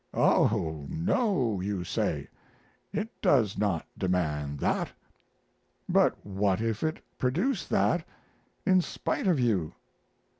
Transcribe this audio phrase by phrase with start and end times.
[0.15, 2.27] Oh no, you say;
[2.91, 4.91] it does not demand that.
[5.87, 8.03] But what if it produce that
[8.65, 9.75] in spite of you?